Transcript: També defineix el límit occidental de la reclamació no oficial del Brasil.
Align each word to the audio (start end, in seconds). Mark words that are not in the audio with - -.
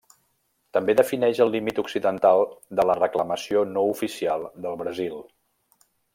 També 0.77 0.93
defineix 1.01 1.41
el 1.45 1.51
límit 1.55 1.81
occidental 1.83 2.41
de 2.79 2.87
la 2.91 2.95
reclamació 3.01 3.63
no 3.75 3.85
oficial 3.93 4.49
del 4.65 4.81
Brasil. 4.83 5.21